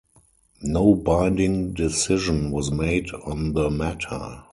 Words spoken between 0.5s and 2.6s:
No binding decision